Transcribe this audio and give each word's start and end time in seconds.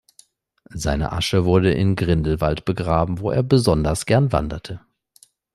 Seine 0.73 1.11
Asche 1.11 1.45
wurde 1.45 1.73
in 1.73 1.95
Grindelwald 1.95 2.65
begraben, 2.65 3.19
wo 3.19 3.29
er 3.29 3.43
besonders 3.43 4.07
gern 4.07 4.31
wanderte. 4.31 4.81